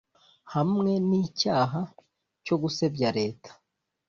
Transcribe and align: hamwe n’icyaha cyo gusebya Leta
hamwe 0.53 0.91
n’icyaha 1.09 1.81
cyo 2.45 2.55
gusebya 2.61 3.09
Leta 3.19 3.51